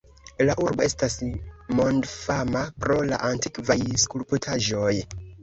[0.45, 1.17] La urbo estas
[1.81, 4.91] mondfama pro la antikvaj skulptaĵoj.